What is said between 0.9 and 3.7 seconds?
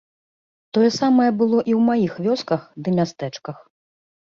самае было і ў маіх вёсках ды мястэчках.